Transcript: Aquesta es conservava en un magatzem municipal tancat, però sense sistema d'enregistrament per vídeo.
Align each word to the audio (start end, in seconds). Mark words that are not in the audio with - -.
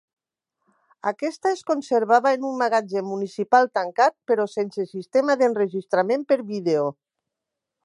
Aquesta 1.09 1.51
es 1.57 1.61
conservava 1.71 2.31
en 2.37 2.47
un 2.49 2.57
magatzem 2.61 3.05
municipal 3.11 3.69
tancat, 3.79 4.17
però 4.31 4.49
sense 4.55 4.89
sistema 4.95 5.39
d'enregistrament 5.43 6.27
per 6.33 6.43
vídeo. 6.53 6.91